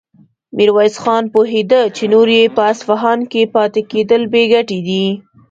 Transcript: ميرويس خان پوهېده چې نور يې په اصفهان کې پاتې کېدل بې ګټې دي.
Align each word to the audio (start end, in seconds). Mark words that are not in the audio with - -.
ميرويس 0.55 0.95
خان 1.03 1.23
پوهېده 1.33 1.81
چې 1.95 2.03
نور 2.13 2.27
يې 2.37 2.45
په 2.55 2.61
اصفهان 2.71 3.19
کې 3.31 3.41
پاتې 3.55 3.81
کېدل 3.91 4.21
بې 4.31 4.43
ګټې 4.53 4.79
دي. 4.87 5.05